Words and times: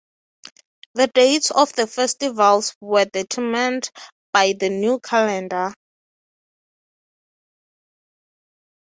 The 0.95 1.05
dates 1.13 1.51
of 1.51 1.73
the 1.73 1.85
festivals 1.85 2.75
were 2.81 3.05
determined 3.05 3.91
by 4.33 4.53
the 4.53 4.67
new 4.71 4.99
calendar. 4.99 5.75